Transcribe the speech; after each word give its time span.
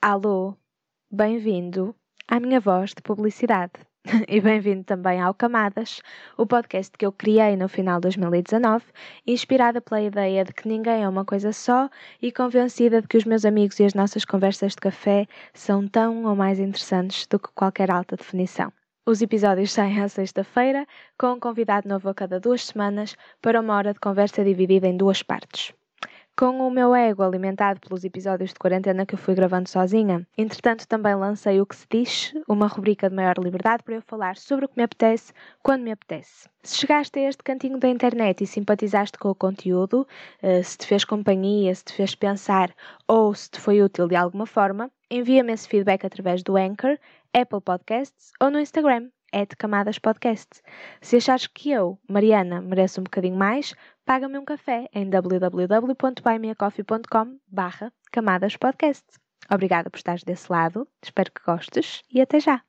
Alô, 0.00 0.54
bem-vindo 1.10 1.92
à 2.28 2.38
minha 2.38 2.60
voz 2.60 2.90
de 2.90 3.02
publicidade. 3.02 3.72
e 4.28 4.40
bem-vindo 4.40 4.84
também 4.84 5.20
ao 5.20 5.34
Camadas, 5.34 6.00
o 6.36 6.46
podcast 6.46 6.96
que 6.96 7.04
eu 7.04 7.10
criei 7.10 7.56
no 7.56 7.68
final 7.68 7.96
de 7.96 8.02
2019, 8.02 8.84
inspirada 9.26 9.80
pela 9.80 10.00
ideia 10.00 10.44
de 10.44 10.52
que 10.52 10.68
ninguém 10.68 11.02
é 11.02 11.08
uma 11.08 11.24
coisa 11.24 11.52
só 11.52 11.90
e 12.22 12.30
convencida 12.30 13.02
de 13.02 13.08
que 13.08 13.16
os 13.16 13.24
meus 13.24 13.44
amigos 13.44 13.80
e 13.80 13.84
as 13.86 13.92
nossas 13.92 14.24
conversas 14.24 14.74
de 14.74 14.78
café 14.78 15.26
são 15.52 15.88
tão 15.88 16.26
ou 16.26 16.36
mais 16.36 16.60
interessantes 16.60 17.26
do 17.26 17.40
que 17.40 17.48
qualquer 17.52 17.90
alta 17.90 18.14
definição. 18.14 18.72
Os 19.04 19.20
episódios 19.20 19.72
saem 19.72 20.00
à 20.00 20.08
sexta-feira, 20.08 20.86
com 21.18 21.32
um 21.32 21.40
convidado 21.40 21.88
novo 21.88 22.08
a 22.08 22.14
cada 22.14 22.38
duas 22.38 22.64
semanas, 22.66 23.16
para 23.42 23.60
uma 23.60 23.74
hora 23.74 23.92
de 23.92 23.98
conversa 23.98 24.44
dividida 24.44 24.86
em 24.86 24.96
duas 24.96 25.24
partes 25.24 25.74
com 26.38 26.56
o 26.64 26.70
meu 26.70 26.94
ego 26.94 27.24
alimentado 27.24 27.80
pelos 27.80 28.04
episódios 28.04 28.50
de 28.50 28.60
quarentena 28.60 29.04
que 29.04 29.16
eu 29.16 29.18
fui 29.18 29.34
gravando 29.34 29.68
sozinha. 29.68 30.24
Entretanto, 30.38 30.86
também 30.86 31.12
lancei 31.16 31.60
o 31.60 31.66
que 31.66 31.74
se 31.74 31.84
diz, 31.90 32.32
uma 32.46 32.68
rubrica 32.68 33.10
de 33.10 33.16
maior 33.16 33.34
liberdade 33.38 33.82
para 33.82 33.96
eu 33.96 34.02
falar 34.02 34.36
sobre 34.36 34.64
o 34.64 34.68
que 34.68 34.76
me 34.76 34.84
apetece, 34.84 35.32
quando 35.64 35.82
me 35.82 35.90
apetece. 35.90 36.48
Se 36.62 36.76
chegaste 36.76 37.18
a 37.18 37.28
este 37.28 37.42
cantinho 37.42 37.76
da 37.76 37.88
internet 37.88 38.44
e 38.44 38.46
simpatizaste 38.46 39.18
com 39.18 39.30
o 39.30 39.34
conteúdo, 39.34 40.06
eh, 40.40 40.62
se 40.62 40.78
te 40.78 40.86
fez 40.86 41.04
companhia, 41.04 41.74
se 41.74 41.82
te 41.82 41.92
fez 41.92 42.14
pensar 42.14 42.72
ou 43.08 43.34
se 43.34 43.50
te 43.50 43.60
foi 43.60 43.82
útil 43.82 44.06
de 44.06 44.14
alguma 44.14 44.46
forma, 44.46 44.92
envia-me 45.10 45.52
esse 45.52 45.66
feedback 45.66 46.06
através 46.06 46.44
do 46.44 46.56
Anchor, 46.56 47.00
Apple 47.34 47.60
Podcasts 47.60 48.30
ou 48.40 48.48
no 48.48 48.60
Instagram 48.60 49.08
é 49.32 49.46
de 49.46 49.56
Camadas 49.56 49.98
Podcast. 49.98 50.60
Se 51.00 51.16
achares 51.16 51.46
que 51.46 51.70
eu, 51.70 51.98
Mariana, 52.08 52.60
mereço 52.60 53.00
um 53.00 53.04
bocadinho 53.04 53.36
mais, 53.36 53.74
paga-me 54.04 54.36
um 54.38 54.44
café 54.44 54.88
em 54.92 55.08
www.buymeacoffee.com 55.08 57.38
barra 57.46 57.92
Camadas 58.10 58.56
Podcast. 58.56 59.04
Obrigada 59.50 59.88
por 59.90 59.96
estares 59.96 60.24
desse 60.24 60.50
lado, 60.50 60.88
espero 61.02 61.30
que 61.32 61.42
gostes 61.44 62.02
e 62.12 62.20
até 62.20 62.40
já! 62.40 62.62